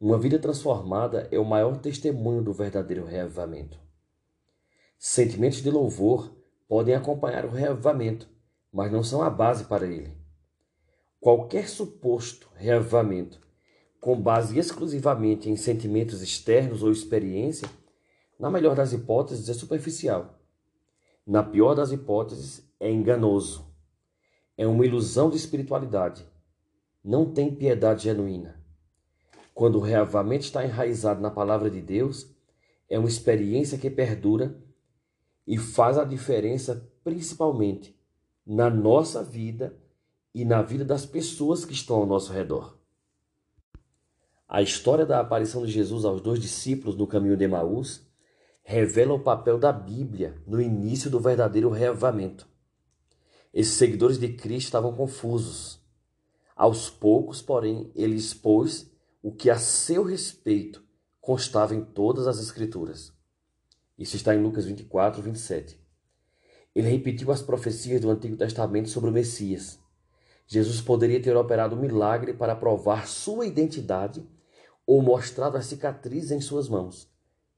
Uma 0.00 0.18
vida 0.18 0.38
transformada 0.38 1.28
é 1.30 1.38
o 1.38 1.44
maior 1.44 1.76
testemunho 1.76 2.42
do 2.42 2.52
verdadeiro 2.52 3.04
reavivamento. 3.04 3.78
Sentimentos 4.98 5.62
de 5.62 5.70
louvor 5.70 6.34
podem 6.66 6.94
acompanhar 6.94 7.44
o 7.44 7.50
reavivamento, 7.50 8.28
mas 8.72 8.90
não 8.90 9.02
são 9.04 9.22
a 9.22 9.30
base 9.30 9.64
para 9.64 9.86
ele. 9.86 10.15
Qualquer 11.20 11.68
suposto 11.68 12.48
reavivamento 12.54 13.40
com 14.00 14.20
base 14.20 14.56
exclusivamente 14.56 15.50
em 15.50 15.56
sentimentos 15.56 16.22
externos 16.22 16.82
ou 16.82 16.92
experiência, 16.92 17.68
na 18.38 18.48
melhor 18.48 18.76
das 18.76 18.92
hipóteses, 18.92 19.48
é 19.48 19.52
superficial. 19.52 20.38
Na 21.26 21.42
pior 21.42 21.74
das 21.74 21.90
hipóteses, 21.90 22.64
é 22.78 22.88
enganoso. 22.88 23.66
É 24.56 24.64
uma 24.64 24.86
ilusão 24.86 25.28
de 25.28 25.36
espiritualidade. 25.36 26.24
Não 27.02 27.32
tem 27.32 27.52
piedade 27.52 28.04
genuína. 28.04 28.62
Quando 29.52 29.76
o 29.76 29.82
reavivamento 29.82 30.44
está 30.44 30.64
enraizado 30.64 31.20
na 31.20 31.30
palavra 31.30 31.68
de 31.68 31.80
Deus, 31.80 32.30
é 32.88 32.98
uma 32.98 33.08
experiência 33.08 33.76
que 33.76 33.90
perdura 33.90 34.56
e 35.46 35.58
faz 35.58 35.98
a 35.98 36.04
diferença 36.04 36.88
principalmente 37.02 37.98
na 38.46 38.70
nossa 38.70 39.24
vida 39.24 39.76
e 40.36 40.44
na 40.44 40.60
vida 40.60 40.84
das 40.84 41.06
pessoas 41.06 41.64
que 41.64 41.72
estão 41.72 41.96
ao 41.96 42.04
nosso 42.04 42.30
redor. 42.30 42.76
A 44.46 44.60
história 44.60 45.06
da 45.06 45.18
aparição 45.18 45.64
de 45.64 45.72
Jesus 45.72 46.04
aos 46.04 46.20
dois 46.20 46.38
discípulos 46.38 46.94
no 46.94 47.06
caminho 47.06 47.38
de 47.38 47.44
Emaús 47.44 48.06
revela 48.62 49.14
o 49.14 49.20
papel 49.22 49.58
da 49.58 49.72
Bíblia 49.72 50.36
no 50.46 50.60
início 50.60 51.08
do 51.08 51.18
verdadeiro 51.18 51.70
reavivamento. 51.70 52.46
Esses 53.50 53.76
seguidores 53.76 54.18
de 54.18 54.28
Cristo 54.34 54.66
estavam 54.66 54.94
confusos. 54.94 55.80
Aos 56.54 56.90
poucos, 56.90 57.40
porém, 57.40 57.90
ele 57.94 58.16
expôs 58.16 58.90
o 59.22 59.32
que 59.32 59.48
a 59.48 59.56
seu 59.56 60.04
respeito 60.04 60.84
constava 61.18 61.74
em 61.74 61.82
todas 61.82 62.26
as 62.26 62.38
Escrituras. 62.40 63.10
Isso 63.98 64.16
está 64.16 64.34
em 64.34 64.42
Lucas 64.42 64.66
24, 64.66 65.22
27. 65.22 65.80
Ele 66.74 66.90
repetiu 66.90 67.32
as 67.32 67.40
profecias 67.40 68.02
do 68.02 68.10
Antigo 68.10 68.36
Testamento 68.36 68.90
sobre 68.90 69.08
o 69.08 69.12
Messias 69.14 69.85
Jesus 70.46 70.80
poderia 70.80 71.20
ter 71.20 71.36
operado 71.36 71.74
um 71.74 71.80
milagre 71.80 72.32
para 72.32 72.54
provar 72.54 73.06
sua 73.08 73.46
identidade 73.46 74.26
ou 74.86 75.02
mostrado 75.02 75.56
as 75.56 75.66
cicatrizes 75.66 76.30
em 76.30 76.40
suas 76.40 76.68
mãos, 76.68 77.10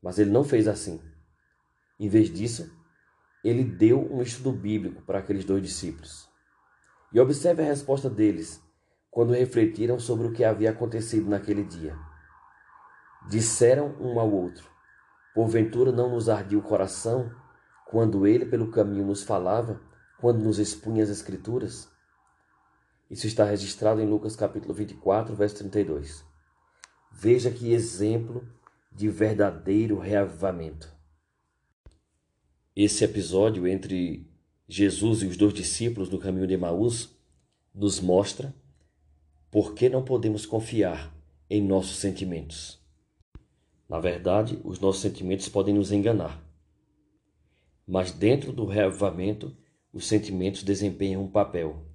mas 0.02 0.18
ele 0.18 0.30
não 0.30 0.42
fez 0.42 0.66
assim. 0.66 1.00
Em 2.00 2.09
vez 2.09 2.33
disso, 2.33 2.73
ele 3.45 3.62
deu 3.62 4.00
um 4.12 4.23
estudo 4.23 4.52
bíblico 4.52 5.02
para 5.02 5.18
aqueles 5.18 5.45
dois 5.45 5.62
discípulos. 5.62 6.28
E 7.12 7.21
observe 7.21 7.62
a 7.62 7.66
resposta 7.66 8.09
deles 8.09 8.62
quando 9.11 9.33
refletiram 9.33 9.99
sobre 9.99 10.26
o 10.26 10.33
que 10.33 10.45
havia 10.45 10.71
acontecido 10.71 11.28
naquele 11.28 11.64
dia. 11.64 11.97
Disseram 13.28 13.97
um 14.00 14.18
ao 14.18 14.30
outro: 14.30 14.71
Porventura 15.35 15.92
não 15.92 16.11
nos 16.11 16.28
ardia 16.28 16.59
o 16.59 16.62
coração 16.62 17.30
quando 17.87 18.26
ele 18.26 18.47
pelo 18.47 18.71
caminho 18.71 19.07
nos 19.07 19.23
falava, 19.23 19.80
quando 20.21 20.42
nos 20.42 20.59
expunha 20.59 21.02
as 21.02 21.11
Escrituras? 21.11 21.90
Isso 23.11 23.27
está 23.27 23.45
registrado 23.45 24.03
em 24.03 24.07
Lucas 24.07 24.37
capítulo 24.37 24.75
24, 24.75 25.35
verso 25.35 25.57
32. 25.57 26.27
Veja 27.11 27.50
que 27.50 27.73
exemplo 27.73 28.47
de 28.93 29.09
verdadeiro 29.09 29.99
reavivamento. 29.99 30.95
Esse 32.77 33.05
episódio 33.05 33.67
entre 33.67 34.31
Jesus 34.69 35.23
e 35.23 35.27
os 35.27 35.38
dois 35.38 35.55
discípulos 35.55 36.11
no 36.11 36.19
caminho 36.19 36.47
de 36.47 36.53
Emaús 36.53 37.17
nos 37.75 37.99
mostra 37.99 38.55
por 39.50 39.75
que 39.75 39.88
não 39.88 40.05
podemos 40.05 40.45
confiar 40.45 41.11
em 41.49 41.62
nossos 41.62 41.97
sentimentos. 41.97 42.79
Na 43.88 43.99
verdade, 43.99 44.61
os 44.62 44.79
nossos 44.81 45.00
sentimentos 45.00 45.49
podem 45.49 45.75
nos 45.75 45.91
enganar. 45.91 46.45
Mas 47.87 48.12
dentro 48.12 48.53
do 48.53 48.67
reavivamento, 48.67 49.57
os 49.91 50.07
sentimentos 50.07 50.62
desempenham 50.62 51.23
um 51.23 51.31
papel 51.31 51.88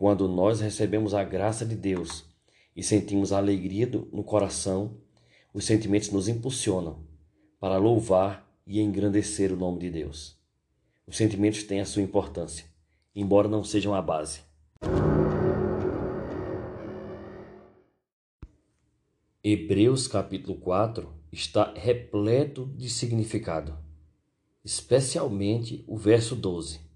quando 0.00 0.26
nós 0.26 0.60
recebemos 0.62 1.12
a 1.12 1.22
graça 1.22 1.62
de 1.62 1.76
Deus 1.76 2.24
e 2.74 2.82
sentimos 2.82 3.32
alegria 3.32 3.86
no 4.10 4.24
coração, 4.24 4.96
os 5.52 5.66
sentimentos 5.66 6.10
nos 6.10 6.26
impulsionam 6.26 7.04
para 7.60 7.76
louvar 7.76 8.50
e 8.66 8.80
engrandecer 8.80 9.52
o 9.52 9.58
nome 9.58 9.80
de 9.80 9.90
Deus. 9.90 10.38
Os 11.06 11.18
sentimentos 11.18 11.64
têm 11.64 11.82
a 11.82 11.84
sua 11.84 12.00
importância, 12.00 12.64
embora 13.14 13.46
não 13.46 13.62
sejam 13.62 13.94
a 13.94 14.00
base. 14.00 14.40
Hebreus 19.44 20.08
capítulo 20.08 20.56
4 20.60 21.12
está 21.30 21.74
repleto 21.76 22.72
de 22.74 22.88
significado, 22.88 23.76
especialmente 24.64 25.84
o 25.86 25.98
verso 25.98 26.34
12 26.34 26.89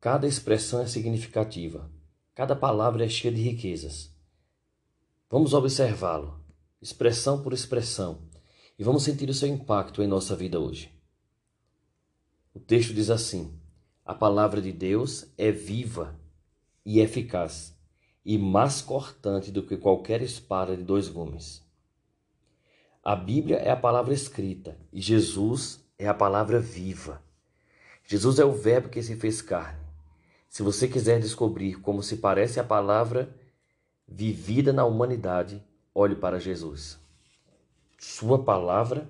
Cada 0.00 0.26
expressão 0.26 0.80
é 0.80 0.86
significativa, 0.86 1.90
cada 2.34 2.56
palavra 2.56 3.04
é 3.04 3.08
cheia 3.08 3.34
de 3.34 3.42
riquezas. 3.42 4.10
Vamos 5.28 5.52
observá-lo, 5.52 6.42
expressão 6.80 7.42
por 7.42 7.52
expressão, 7.52 8.22
e 8.78 8.82
vamos 8.82 9.02
sentir 9.02 9.28
o 9.28 9.34
seu 9.34 9.46
impacto 9.46 10.02
em 10.02 10.06
nossa 10.06 10.34
vida 10.34 10.58
hoje. 10.58 10.90
O 12.54 12.58
texto 12.58 12.94
diz 12.94 13.10
assim: 13.10 13.60
A 14.02 14.14
palavra 14.14 14.62
de 14.62 14.72
Deus 14.72 15.26
é 15.36 15.50
viva 15.52 16.18
e 16.82 17.00
eficaz, 17.00 17.76
e 18.24 18.38
mais 18.38 18.80
cortante 18.80 19.50
do 19.50 19.62
que 19.66 19.76
qualquer 19.76 20.22
espada 20.22 20.74
de 20.74 20.82
dois 20.82 21.10
gumes. 21.10 21.62
A 23.04 23.14
Bíblia 23.14 23.56
é 23.56 23.70
a 23.70 23.76
palavra 23.76 24.14
escrita 24.14 24.78
e 24.90 25.00
Jesus 25.00 25.84
é 25.98 26.08
a 26.08 26.14
palavra 26.14 26.58
viva. 26.58 27.22
Jesus 28.06 28.38
é 28.38 28.44
o 28.46 28.52
Verbo 28.52 28.88
que 28.88 29.02
se 29.02 29.14
fez 29.16 29.42
carne. 29.42 29.79
Se 30.50 30.64
você 30.64 30.88
quiser 30.88 31.20
descobrir 31.20 31.80
como 31.80 32.02
se 32.02 32.16
parece 32.16 32.58
a 32.58 32.64
palavra 32.64 33.32
vivida 34.06 34.72
na 34.72 34.84
humanidade, 34.84 35.64
olhe 35.94 36.16
para 36.16 36.40
Jesus. 36.40 36.98
Sua 37.96 38.42
palavra 38.42 39.08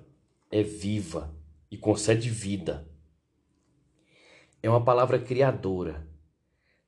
é 0.51 0.61
viva 0.61 1.33
e 1.71 1.77
concede 1.77 2.29
vida. 2.29 2.87
É 4.61 4.69
uma 4.69 4.85
palavra 4.85 5.17
criadora. 5.17 6.07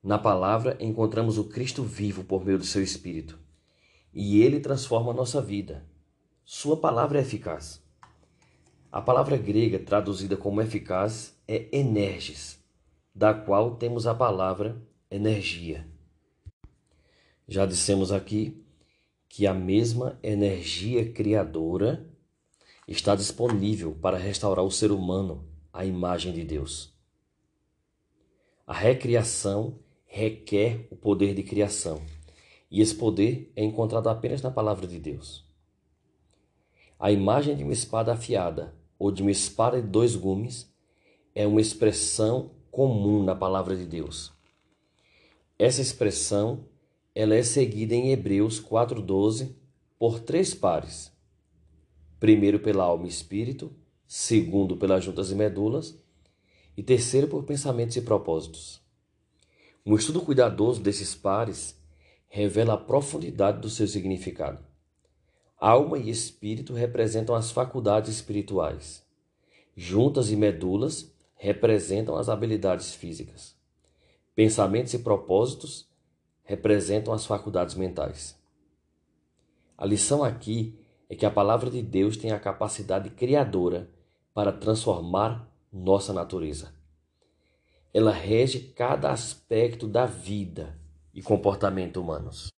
Na 0.04 0.20
palavra 0.20 0.78
encontramos 0.80 1.40
o 1.40 1.46
Cristo 1.46 1.82
vivo 1.82 2.24
por 2.24 2.46
meio 2.46 2.60
do 2.60 2.66
seu 2.66 2.84
Espírito. 2.84 3.40
E 4.14 4.40
ele 4.40 4.60
transforma 4.60 5.10
a 5.10 5.16
nossa 5.16 5.42
vida. 5.42 5.84
Sua 6.46 6.78
palavra 6.78 7.18
é 7.18 7.22
eficaz. 7.24 7.84
A 8.92 9.02
palavra 9.02 9.36
grega 9.36 9.80
traduzida 9.80 10.38
como 10.38 10.62
eficaz 10.62 11.36
é 11.48 11.76
energis, 11.76 12.63
da 13.14 13.34
qual 13.34 13.76
temos 13.76 14.08
a 14.08 14.16
palavra 14.16 14.82
energia. 15.10 15.88
Já 17.48 17.66
dissemos 17.66 18.12
aqui 18.12 18.66
que 19.30 19.46
a 19.46 19.54
mesma 19.54 20.20
energia 20.24 21.12
criadora 21.12 22.10
está 22.88 23.16
disponível 23.16 23.94
para 24.02 24.18
restaurar 24.18 24.66
o 24.66 24.72
ser 24.72 24.92
humano 24.92 25.48
à 25.72 25.86
imagem 25.86 26.34
de 26.34 26.44
Deus. 26.44 26.94
A 28.66 28.74
recriação 28.74 29.80
requer 30.06 30.88
o 30.90 30.96
poder 30.96 31.34
de 31.34 31.44
criação, 31.44 32.02
e 32.70 32.82
esse 32.82 32.96
poder 32.96 33.52
é 33.56 33.64
encontrado 33.64 34.08
apenas 34.10 34.42
na 34.42 34.52
palavra 34.52 34.88
de 34.88 35.00
Deus. 35.00 35.46
A 37.00 37.12
imagem 37.12 37.56
de 37.56 37.64
uma 37.64 37.74
espada 37.74 38.14
afiada 38.14 38.74
ou 38.98 39.12
de 39.12 39.22
uma 39.22 39.32
espada 39.32 39.82
de 39.82 39.88
dois 39.88 40.16
gumes 40.16 40.72
é 41.36 41.46
uma 41.46 41.60
expressão 41.60 42.52
comum 42.74 43.24
na 43.24 43.36
palavra 43.36 43.78
de 43.78 43.86
Deus. 43.86 44.34
Essa 45.60 45.80
expressão 45.80 46.66
ela 47.14 47.36
é 47.36 47.44
seguida 47.44 47.94
em 47.94 48.12
Hebreus 48.12 48.60
4:12 48.60 49.56
por 50.00 50.20
três 50.20 50.56
pares. 50.56 51.12
Primeiro 52.20 52.60
pela 52.60 52.86
alma 52.86 53.06
e 53.06 53.10
espírito, 53.10 53.72
segundo 54.08 54.76
pelas 54.76 55.04
juntas 55.04 55.30
e 55.30 55.36
medulas, 55.36 55.96
e 56.76 56.82
terceiro 56.82 57.28
por 57.28 57.44
pensamentos 57.44 57.96
e 57.96 58.02
propósitos. 58.02 58.82
Um 59.86 59.96
estudo 59.96 60.22
cuidadoso 60.22 60.82
desses 60.82 61.14
pares 61.14 61.80
revela 62.28 62.74
a 62.74 62.78
profundidade 62.78 63.62
do 63.62 63.70
seu 63.70 63.88
significado. 63.88 64.66
Alma 65.60 66.00
e 66.00 66.10
espírito 66.10 66.74
representam 66.74 67.36
as 67.36 67.52
faculdades 67.52 68.16
espirituais. 68.16 69.06
Juntas 69.76 70.32
e 70.32 70.36
medulas 70.36 71.13
representam 71.44 72.16
as 72.16 72.30
habilidades 72.30 72.96
físicas. 72.96 73.54
Pensamentos 74.34 74.94
e 74.94 75.00
propósitos 75.00 75.90
representam 76.42 77.14
as 77.14 77.26
faculdades 77.26 77.76
mentais. 77.76 78.40
A 79.78 79.86
lição 79.86 80.24
aqui 80.24 80.80
é 81.10 81.16
que 81.16 81.26
a 81.26 81.30
palavra 81.30 81.70
de 81.70 81.82
Deus 81.82 82.16
tem 82.16 82.32
a 82.32 82.40
capacidade 82.40 83.10
criadora 83.10 83.90
para 84.34 84.54
transformar 84.54 85.46
nossa 85.70 86.14
natureza. 86.14 86.74
Ela 87.94 88.14
rege 88.14 88.60
cada 88.74 89.12
aspecto 89.12 89.86
da 89.86 90.06
vida 90.06 90.80
e 91.14 91.22
comportamento 91.22 92.00
humanos. 92.00 92.54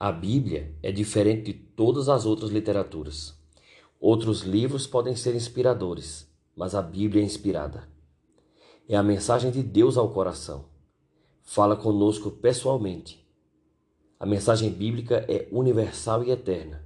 A 0.00 0.10
Bíblia 0.10 0.74
é 0.82 0.90
diferente 0.90 1.52
de 1.52 1.58
todas 1.58 2.08
as 2.08 2.24
outras 2.24 2.50
literaturas. 2.50 3.38
Outros 4.00 4.40
livros 4.40 4.86
podem 4.86 5.14
ser 5.14 5.34
inspiradores, 5.34 6.27
mas 6.58 6.74
a 6.74 6.82
Bíblia 6.82 7.22
é 7.22 7.24
inspirada. 7.24 7.88
É 8.88 8.96
a 8.96 9.02
mensagem 9.02 9.52
de 9.52 9.62
Deus 9.62 9.96
ao 9.96 10.12
coração. 10.12 10.64
Fala 11.40 11.76
conosco 11.76 12.32
pessoalmente. 12.32 13.24
A 14.18 14.26
mensagem 14.26 14.68
bíblica 14.68 15.24
é 15.28 15.46
universal 15.52 16.24
e 16.24 16.32
eterna. 16.32 16.84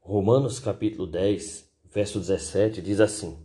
Romanos 0.00 0.58
capítulo 0.58 1.06
10, 1.06 1.70
verso 1.92 2.18
17 2.18 2.80
diz 2.80 3.00
assim: 3.00 3.38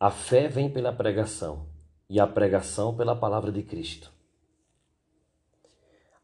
A 0.00 0.10
fé 0.10 0.48
vem 0.48 0.68
pela 0.68 0.92
pregação, 0.92 1.68
e 2.10 2.18
a 2.18 2.26
pregação 2.26 2.96
pela 2.96 3.14
palavra 3.14 3.52
de 3.52 3.62
Cristo. 3.62 4.12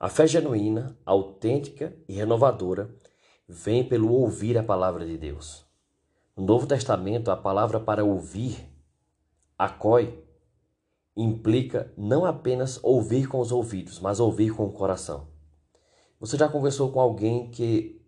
A 0.01 0.09
fé 0.09 0.27
genuína, 0.27 0.99
autêntica 1.07 1.97
e 2.09 2.15
renovadora 2.15 2.93
vem 3.53 3.87
pelo 3.87 4.11
ouvir 4.11 4.57
a 4.57 4.63
palavra 4.63 5.05
de 5.05 5.19
Deus. 5.19 5.67
No 6.35 6.47
Novo 6.47 6.67
Testamento, 6.67 7.31
a 7.31 7.37
palavra 7.37 7.79
para 7.79 8.03
ouvir, 8.03 8.67
acoi, 9.59 10.25
implica 11.15 11.93
não 11.95 12.25
apenas 12.25 12.81
ouvir 12.83 13.29
com 13.29 13.39
os 13.39 13.53
ouvidos, 13.53 14.01
mas 14.01 14.19
ouvir 14.19 14.57
com 14.57 14.65
o 14.65 14.73
coração. 14.73 15.29
Você 16.19 16.39
já 16.39 16.49
conversou 16.49 16.91
com 16.91 16.99
alguém 16.99 17.51
que 17.51 18.01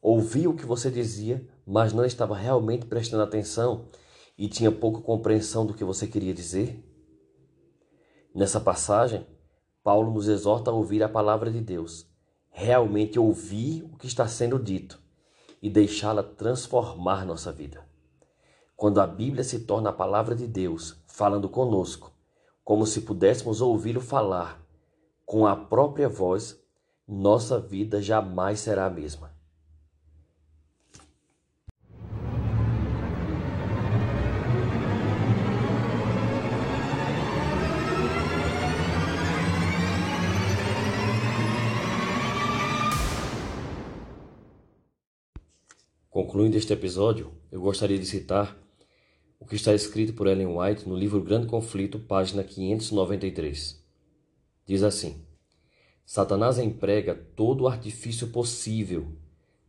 ouviu 0.00 0.52
o 0.52 0.56
que 0.56 0.64
você 0.64 0.90
dizia, 0.90 1.46
mas 1.66 1.92
não 1.92 2.04
estava 2.04 2.34
realmente 2.34 2.86
prestando 2.86 3.22
atenção 3.22 3.88
e 4.38 4.48
tinha 4.48 4.72
pouca 4.72 5.02
compreensão 5.02 5.66
do 5.66 5.74
que 5.74 5.84
você 5.84 6.06
queria 6.06 6.32
dizer? 6.32 6.82
Nessa 8.34 8.58
passagem, 8.58 9.26
Paulo 9.84 10.10
nos 10.10 10.26
exorta 10.26 10.70
a 10.70 10.74
ouvir 10.74 11.02
a 11.02 11.08
palavra 11.08 11.50
de 11.50 11.60
Deus, 11.60 12.09
realmente 12.50 13.18
ouvir 13.18 13.84
o 13.84 13.96
que 13.96 14.06
está 14.06 14.26
sendo 14.28 14.58
dito 14.58 15.00
e 15.62 15.70
deixá-la 15.70 16.22
transformar 16.22 17.24
nossa 17.24 17.52
vida. 17.52 17.84
Quando 18.76 19.00
a 19.00 19.06
Bíblia 19.06 19.44
se 19.44 19.60
torna 19.60 19.90
a 19.90 19.92
palavra 19.92 20.34
de 20.34 20.46
Deus 20.46 21.02
falando 21.06 21.48
conosco, 21.48 22.12
como 22.64 22.86
se 22.86 23.02
pudéssemos 23.02 23.60
ouvi-lo 23.60 24.00
falar 24.00 24.60
com 25.26 25.46
a 25.46 25.54
própria 25.54 26.08
voz, 26.08 26.60
nossa 27.06 27.60
vida 27.60 28.00
jamais 28.00 28.60
será 28.60 28.86
a 28.86 28.90
mesma. 28.90 29.34
Concluindo 46.10 46.56
este 46.56 46.72
episódio, 46.72 47.30
eu 47.52 47.60
gostaria 47.60 47.96
de 47.96 48.04
citar 48.04 48.58
o 49.38 49.46
que 49.46 49.54
está 49.54 49.72
escrito 49.72 50.12
por 50.12 50.26
Ellen 50.26 50.58
White 50.58 50.88
no 50.88 50.96
livro 50.96 51.22
Grande 51.22 51.46
Conflito, 51.46 52.00
página 52.00 52.42
593. 52.42 53.80
Diz 54.66 54.82
assim: 54.82 55.24
Satanás 56.04 56.58
emprega 56.58 57.14
todo 57.14 57.60
o 57.60 57.68
artifício 57.68 58.26
possível 58.26 59.06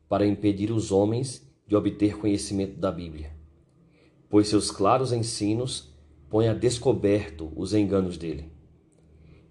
para 0.10 0.26
impedir 0.26 0.72
os 0.72 0.92
homens 0.92 1.48
de 1.68 1.76
obter 1.76 2.18
conhecimento 2.18 2.80
da 2.80 2.92
Bíblia, 2.92 3.38
pois 4.28 4.48
seus 4.48 4.72
claros 4.72 5.14
ensinos 5.14 5.94
põem 6.28 6.48
a 6.48 6.56
descoberto 6.56 7.54
os 7.56 7.72
enganos 7.72 8.18
dele. 8.18 8.52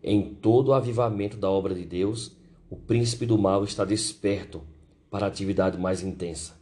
Em 0.02 0.34
todo 0.34 0.70
o 0.70 0.74
avivamento 0.74 1.36
da 1.36 1.48
obra 1.48 1.72
de 1.72 1.84
Deus, 1.84 2.36
o 2.68 2.74
príncipe 2.74 3.26
do 3.26 3.38
mal 3.38 3.62
está 3.62 3.84
desperto 3.84 4.64
para 5.08 5.26
a 5.26 5.28
atividade 5.28 5.78
mais 5.78 6.02
intensa 6.02 6.58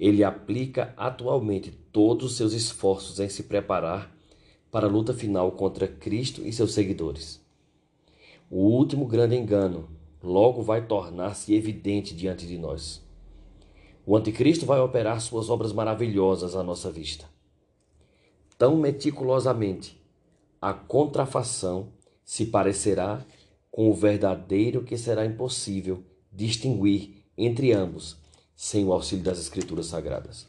ele 0.00 0.24
aplica 0.24 0.94
atualmente 0.96 1.70
todos 1.70 2.24
os 2.30 2.36
seus 2.38 2.54
esforços 2.54 3.20
em 3.20 3.28
se 3.28 3.42
preparar 3.42 4.10
para 4.70 4.86
a 4.86 4.90
luta 4.90 5.12
final 5.12 5.52
contra 5.52 5.86
Cristo 5.86 6.40
e 6.42 6.50
seus 6.54 6.72
seguidores. 6.72 7.38
O 8.50 8.60
último 8.60 9.04
grande 9.06 9.36
engano 9.36 9.90
logo 10.22 10.62
vai 10.62 10.86
tornar-se 10.86 11.54
evidente 11.54 12.14
diante 12.14 12.46
de 12.46 12.56
nós. 12.56 13.04
O 14.06 14.16
Anticristo 14.16 14.64
vai 14.64 14.80
operar 14.80 15.20
suas 15.20 15.50
obras 15.50 15.70
maravilhosas 15.70 16.56
à 16.56 16.62
nossa 16.62 16.90
vista. 16.90 17.26
Tão 18.56 18.76
meticulosamente, 18.76 20.00
a 20.62 20.72
contrafação 20.72 21.88
se 22.24 22.46
parecerá 22.46 23.24
com 23.70 23.90
o 23.90 23.94
verdadeiro 23.94 24.82
que 24.82 24.96
será 24.96 25.26
impossível 25.26 26.02
distinguir 26.32 27.22
entre 27.36 27.72
ambos 27.72 28.19
sem 28.62 28.84
o 28.84 28.92
auxílio 28.92 29.24
das 29.24 29.38
Escrituras 29.38 29.86
Sagradas. 29.86 30.46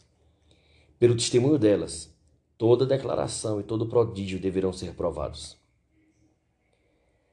Pelo 1.00 1.16
testemunho 1.16 1.58
delas, 1.58 2.14
toda 2.58 2.86
declaração 2.86 3.62
e 3.62 3.64
todo 3.64 3.88
prodígio 3.88 4.38
deverão 4.38 4.74
ser 4.74 4.96
provados. 4.96 5.58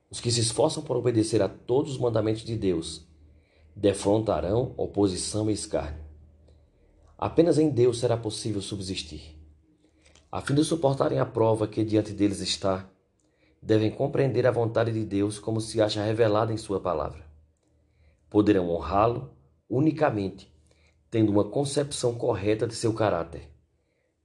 Os 0.08 0.20
que 0.20 0.30
se 0.30 0.38
esforçam 0.38 0.80
por 0.80 0.96
obedecer 0.96 1.42
a 1.42 1.48
todos 1.48 1.94
os 1.94 1.98
mandamentos 1.98 2.44
de 2.44 2.56
Deus 2.56 3.04
defrontarão 3.74 4.72
oposição 4.76 5.50
e 5.50 5.52
escárnio. 5.52 6.04
Apenas 7.18 7.58
em 7.58 7.70
Deus 7.70 7.98
será 7.98 8.16
possível 8.16 8.62
subsistir. 8.62 9.36
A 10.30 10.40
fim 10.40 10.54
de 10.54 10.62
suportarem 10.62 11.18
a 11.18 11.26
prova 11.26 11.66
que 11.66 11.84
diante 11.84 12.12
deles 12.12 12.38
está, 12.38 12.88
devem 13.60 13.90
compreender 13.90 14.46
a 14.46 14.52
vontade 14.52 14.92
de 14.92 15.04
Deus 15.04 15.40
como 15.40 15.60
se 15.60 15.82
acha 15.82 16.04
revelada 16.04 16.52
em 16.52 16.56
Sua 16.56 16.78
palavra. 16.78 17.26
Poderão 18.30 18.70
honrá-lo 18.70 19.32
unicamente 19.68 20.56
tendo 21.10 21.32
uma 21.32 21.44
concepção 21.44 22.14
correta 22.14 22.66
de 22.66 22.74
seu 22.74 22.92
caráter, 22.92 23.50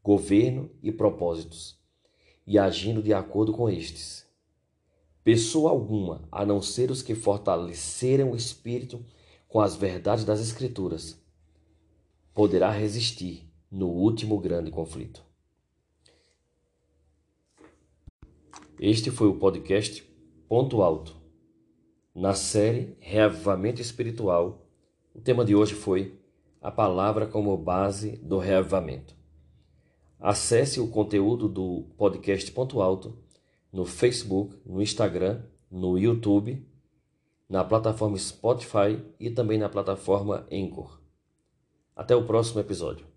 governo 0.03 0.69
e 0.81 0.91
propósitos, 0.91 1.79
e 2.45 2.59
agindo 2.59 3.01
de 3.01 3.13
acordo 3.13 3.53
com 3.53 3.69
estes. 3.69 4.27
Pessoa 5.23 5.71
alguma, 5.71 6.27
a 6.29 6.45
não 6.45 6.61
ser 6.61 6.91
os 6.91 7.01
que 7.01 7.15
fortaleceram 7.15 8.31
o 8.31 8.35
espírito 8.35 9.03
com 9.47 9.61
as 9.61 9.75
verdades 9.75 10.25
das 10.25 10.41
Escrituras, 10.41 11.17
poderá 12.33 12.69
resistir 12.69 13.49
no 13.71 13.87
último 13.87 14.37
grande 14.39 14.69
conflito. 14.69 15.23
Este 18.79 19.09
foi 19.09 19.27
o 19.27 19.37
podcast 19.37 20.03
Ponto 20.49 20.81
Alto. 20.81 21.15
Na 22.13 22.33
série 22.33 22.97
Reavivamento 22.99 23.81
Espiritual, 23.81 24.67
o 25.15 25.21
tema 25.21 25.45
de 25.45 25.55
hoje 25.55 25.73
foi 25.73 26.19
a 26.63 26.71
palavra 26.71 27.27
como 27.27 27.57
base 27.57 28.15
do 28.23 28.37
reavivamento. 28.37 29.13
Acesse 30.17 30.79
o 30.79 30.87
conteúdo 30.87 31.49
do 31.49 31.83
podcast 31.97 32.49
Ponto 32.53 32.81
Alto 32.81 33.17
no 33.69 33.85
Facebook, 33.85 34.55
no 34.65 34.81
Instagram, 34.81 35.41
no 35.69 35.97
YouTube, 35.97 36.65
na 37.49 37.65
plataforma 37.65 38.17
Spotify 38.17 39.03
e 39.19 39.29
também 39.29 39.57
na 39.57 39.67
plataforma 39.67 40.47
Anchor. 40.49 41.01
Até 41.93 42.15
o 42.15 42.25
próximo 42.25 42.61
episódio. 42.61 43.12